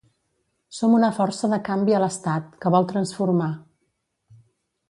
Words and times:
Som 0.77 0.95
una 0.99 1.09
força 1.17 1.51
de 1.51 1.59
canvi 1.69 1.97
a 1.97 2.01
l’estat, 2.05 2.49
que 2.65 2.75
vol 2.77 2.91
transformar. 2.95 3.51